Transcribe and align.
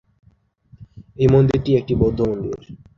এই 1.17 1.27
মন্দিরটি 1.27 1.71
একটি 1.75 1.93
বৌদ্ধ 1.95 2.19
মন্দির। 2.29 2.57